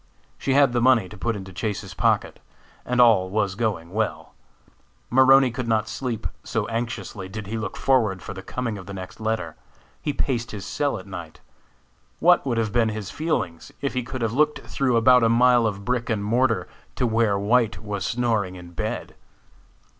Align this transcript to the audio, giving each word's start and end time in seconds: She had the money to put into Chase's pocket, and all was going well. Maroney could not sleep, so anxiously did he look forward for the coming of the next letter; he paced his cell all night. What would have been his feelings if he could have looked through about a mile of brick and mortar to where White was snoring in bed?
She 0.39 0.55
had 0.55 0.73
the 0.73 0.81
money 0.81 1.07
to 1.09 1.15
put 1.15 1.35
into 1.35 1.53
Chase's 1.53 1.93
pocket, 1.93 2.39
and 2.87 2.99
all 2.99 3.29
was 3.29 3.53
going 3.53 3.91
well. 3.93 4.33
Maroney 5.11 5.51
could 5.51 5.67
not 5.67 5.87
sleep, 5.87 6.25
so 6.43 6.65
anxiously 6.69 7.29
did 7.29 7.45
he 7.45 7.55
look 7.55 7.77
forward 7.77 8.23
for 8.23 8.33
the 8.33 8.41
coming 8.41 8.79
of 8.79 8.87
the 8.87 8.95
next 8.95 9.19
letter; 9.19 9.55
he 10.01 10.11
paced 10.11 10.49
his 10.49 10.65
cell 10.65 10.97
all 10.97 11.03
night. 11.03 11.39
What 12.19 12.43
would 12.47 12.57
have 12.57 12.73
been 12.73 12.89
his 12.89 13.11
feelings 13.11 13.71
if 13.79 13.93
he 13.93 14.01
could 14.01 14.23
have 14.23 14.33
looked 14.33 14.61
through 14.61 14.97
about 14.97 15.21
a 15.21 15.29
mile 15.29 15.67
of 15.67 15.85
brick 15.85 16.09
and 16.09 16.23
mortar 16.23 16.67
to 16.95 17.05
where 17.05 17.37
White 17.37 17.83
was 17.83 18.03
snoring 18.03 18.55
in 18.55 18.71
bed? 18.71 19.13